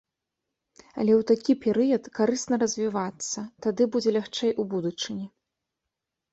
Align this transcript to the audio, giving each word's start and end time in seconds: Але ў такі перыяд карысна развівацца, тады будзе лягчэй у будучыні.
Але 0.99 1.11
ў 1.19 1.27
такі 1.31 1.55
перыяд 1.65 2.03
карысна 2.21 2.55
развівацца, 2.65 3.39
тады 3.69 3.83
будзе 3.95 4.09
лягчэй 4.19 4.51
у 4.65 4.69
будучыні. 4.75 5.33